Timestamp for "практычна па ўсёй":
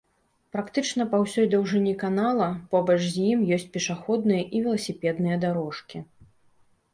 0.55-1.45